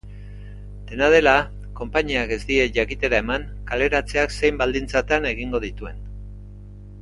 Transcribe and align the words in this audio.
Dena 0.91 1.09
dela, 1.15 1.33
konpainiak 1.79 2.33
ez 2.37 2.39
die 2.51 2.65
jakitera 2.77 3.19
eman 3.25 3.45
kaleratzeak 3.73 4.35
zein 4.41 4.59
baldintzatan 4.63 5.29
egingo 5.35 5.63
dituen. 5.69 6.03